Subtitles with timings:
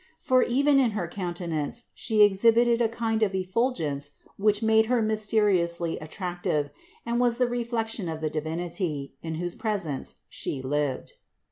[0.17, 4.99] For even in her counte nance she exhibited a kind of effulgence which made her
[4.99, 6.71] mysteriously attractive
[7.05, 11.13] and was the reflection of the Divinity, in whose presence she lived.